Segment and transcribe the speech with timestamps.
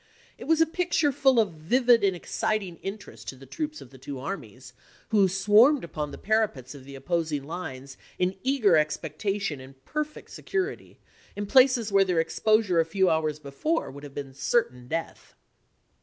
[0.39, 3.99] It was a picture full of vivid and exciting interest to the troops of the
[3.99, 4.73] two armies,
[5.09, 10.97] who swarmed upon the parapets of the opposing lines in eager expectation and perfect security,
[11.35, 15.35] in places where their exposure a few hours before would have been certain death.